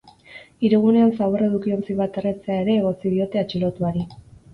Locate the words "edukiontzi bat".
1.47-2.17